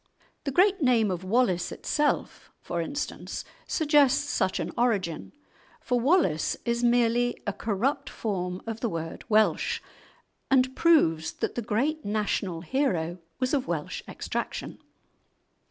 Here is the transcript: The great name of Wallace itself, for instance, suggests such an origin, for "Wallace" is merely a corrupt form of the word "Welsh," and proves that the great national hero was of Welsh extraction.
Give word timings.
The 0.45 0.51
great 0.51 0.81
name 0.81 1.11
of 1.11 1.23
Wallace 1.23 1.71
itself, 1.71 2.49
for 2.59 2.81
instance, 2.81 3.45
suggests 3.67 4.31
such 4.31 4.59
an 4.59 4.71
origin, 4.75 5.31
for 5.79 5.99
"Wallace" 5.99 6.57
is 6.65 6.83
merely 6.83 7.39
a 7.45 7.53
corrupt 7.53 8.09
form 8.09 8.63
of 8.65 8.79
the 8.79 8.89
word 8.89 9.23
"Welsh," 9.29 9.79
and 10.49 10.75
proves 10.75 11.33
that 11.33 11.53
the 11.53 11.61
great 11.61 12.03
national 12.03 12.61
hero 12.61 13.19
was 13.39 13.53
of 13.53 13.67
Welsh 13.67 14.01
extraction. 14.07 14.79